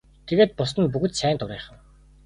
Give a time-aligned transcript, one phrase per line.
[0.27, 1.77] Тэгээд бусад нь бүгд сайн дурынхан.